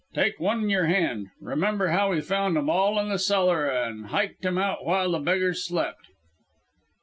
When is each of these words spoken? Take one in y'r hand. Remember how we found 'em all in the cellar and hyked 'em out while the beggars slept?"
Take 0.15 0.39
one 0.39 0.61
in 0.63 0.69
y'r 0.71 0.85
hand. 0.87 1.29
Remember 1.39 1.89
how 1.89 2.09
we 2.09 2.21
found 2.21 2.57
'em 2.57 2.71
all 2.71 2.97
in 2.97 3.09
the 3.09 3.19
cellar 3.19 3.67
and 3.69 4.07
hyked 4.07 4.43
'em 4.43 4.57
out 4.57 4.83
while 4.83 5.11
the 5.11 5.19
beggars 5.19 5.63
slept?" 5.63 6.07